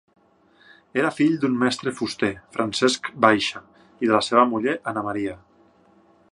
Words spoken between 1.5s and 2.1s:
mestre